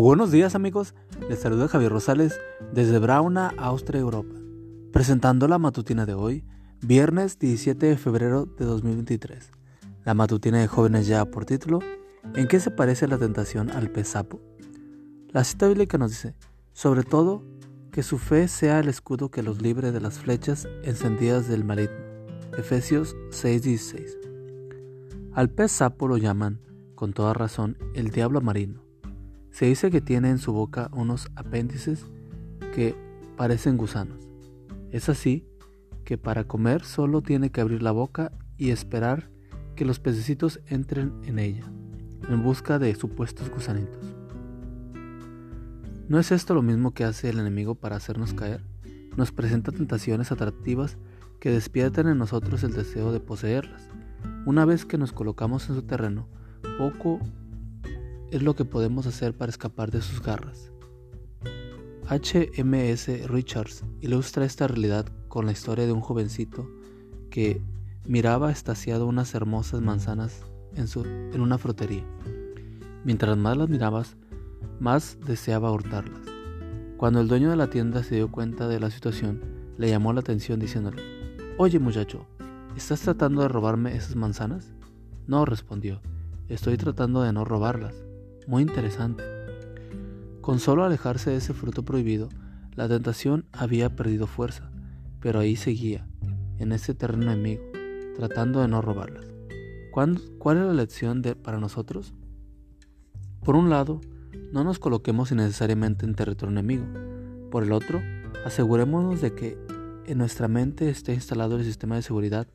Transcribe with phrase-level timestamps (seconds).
[0.00, 0.94] buenos días amigos,
[1.28, 2.40] les saluda Javier Rosales
[2.72, 4.34] desde Brauna, Austria, Europa,
[4.90, 6.44] presentando la matutina de hoy,
[6.80, 9.50] viernes 17 de febrero de 2023.
[10.04, 11.80] La matutina de jóvenes ya por título,
[12.34, 14.40] ¿en qué se parece la tentación al pez sapo?
[15.28, 16.34] La cita bíblica nos dice,
[16.72, 17.44] sobre todo,
[17.90, 21.96] que su fe sea el escudo que los libre de las flechas encendidas del maligno.
[22.56, 24.16] Efesios 6:16.
[25.34, 26.60] Al pez sapo lo llaman,
[26.94, 28.81] con toda razón, el diablo marino
[29.52, 32.06] se dice que tiene en su boca unos apéndices
[32.74, 32.96] que
[33.36, 34.28] parecen gusanos.
[34.90, 35.46] Es así
[36.04, 39.30] que para comer solo tiene que abrir la boca y esperar
[39.76, 41.64] que los pececitos entren en ella,
[42.28, 44.14] en busca de supuestos gusanitos.
[46.08, 48.64] ¿No es esto lo mismo que hace el enemigo para hacernos caer?
[49.16, 50.96] Nos presenta tentaciones atractivas
[51.40, 53.88] que despiertan en nosotros el deseo de poseerlas.
[54.46, 56.26] Una vez que nos colocamos en su terreno,
[56.78, 57.20] poco
[58.32, 60.72] es lo que podemos hacer para escapar de sus garras.
[62.08, 63.26] H.M.S.
[63.28, 66.66] Richards ilustra esta realidad con la historia de un jovencito
[67.30, 67.62] que
[68.06, 70.40] miraba estaciado unas hermosas manzanas
[70.74, 72.04] en, su, en una frutería.
[73.04, 74.16] Mientras más las mirabas,
[74.80, 76.22] más deseaba hurtarlas.
[76.96, 79.42] Cuando el dueño de la tienda se dio cuenta de la situación,
[79.76, 81.02] le llamó la atención diciéndole,
[81.58, 82.26] Oye muchacho,
[82.76, 84.72] ¿estás tratando de robarme esas manzanas?
[85.26, 86.00] No, respondió,
[86.48, 87.94] estoy tratando de no robarlas.
[88.46, 89.22] Muy interesante.
[90.40, 92.28] Con solo alejarse de ese fruto prohibido,
[92.74, 94.70] la tentación había perdido fuerza,
[95.20, 96.06] pero ahí seguía,
[96.58, 97.62] en ese terreno enemigo,
[98.16, 99.26] tratando de no robarlas.
[99.92, 102.14] ¿Cuál es la lección de, para nosotros?
[103.44, 104.00] Por un lado,
[104.52, 106.86] no nos coloquemos innecesariamente en territorio enemigo.
[107.50, 108.00] Por el otro,
[108.44, 109.58] asegurémonos de que
[110.06, 112.48] en nuestra mente esté instalado el sistema de seguridad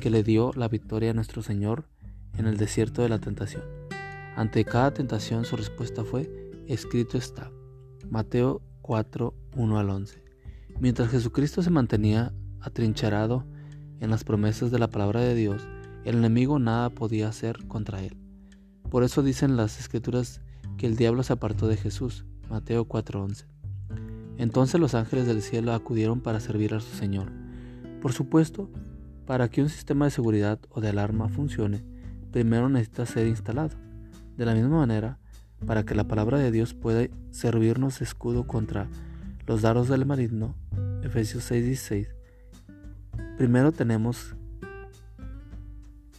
[0.00, 1.84] que le dio la victoria a nuestro Señor
[2.36, 3.81] en el desierto de la tentación.
[4.36, 6.30] Ante cada tentación su respuesta fue,
[6.66, 7.50] escrito está.
[8.08, 10.22] Mateo 4, 1 al 11.
[10.80, 13.44] Mientras Jesucristo se mantenía atrincherado
[14.00, 15.68] en las promesas de la palabra de Dios,
[16.04, 18.16] el enemigo nada podía hacer contra él.
[18.90, 20.40] Por eso dicen las escrituras
[20.76, 22.24] que el diablo se apartó de Jesús.
[22.48, 23.46] Mateo 4:11.
[24.38, 27.30] Entonces los ángeles del cielo acudieron para servir a su Señor.
[28.00, 28.70] Por supuesto,
[29.26, 31.84] para que un sistema de seguridad o de alarma funcione,
[32.32, 33.76] primero necesita ser instalado.
[34.36, 35.18] De la misma manera,
[35.66, 38.88] para que la palabra de Dios pueda servirnos de escudo contra
[39.46, 40.54] los dardos del maligno,
[41.02, 42.08] Efesios 6:16,
[43.36, 44.34] primero tenemos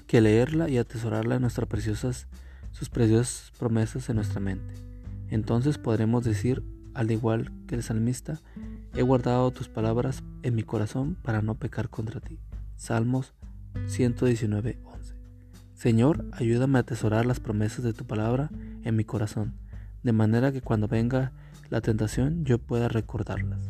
[0.07, 2.28] que leerla y atesorarla en nuestras preciosas,
[2.72, 4.74] sus preciosas promesas en nuestra mente.
[5.30, 6.63] Entonces podremos decir,
[6.94, 8.40] al igual que el salmista,
[8.95, 12.38] he guardado tus palabras en mi corazón para no pecar contra ti.
[12.75, 13.34] Salmos
[13.88, 14.80] 119,
[15.73, 18.50] Señor, ayúdame a atesorar las promesas de tu palabra
[18.84, 19.56] en mi corazón,
[20.03, 21.34] de manera que cuando venga
[21.69, 23.69] la tentación yo pueda recordarlas.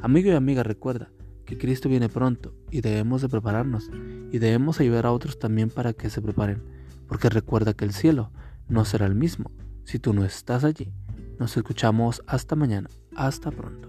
[0.00, 1.10] Amigo y amiga, recuerda
[1.44, 3.90] que Cristo viene pronto y debemos de prepararnos
[4.30, 6.62] y debemos ayudar a otros también para que se preparen,
[7.08, 8.30] porque recuerda que el cielo
[8.68, 9.50] no será el mismo
[9.84, 10.92] si tú no estás allí.
[11.38, 12.90] Nos escuchamos hasta mañana.
[13.16, 13.87] Hasta pronto.